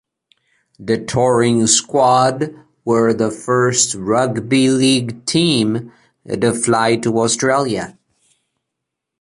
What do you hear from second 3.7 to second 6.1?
rugby league team